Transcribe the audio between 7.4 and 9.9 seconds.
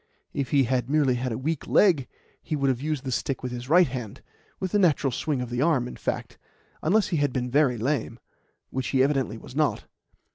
very lame, which he evidently was not.